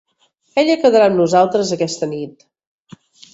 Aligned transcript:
Ella 0.61 0.77
quedarà 0.85 1.09
amb 1.11 1.19
nosaltres 1.23 1.75
aquesta 1.77 2.11
nit. 2.15 2.43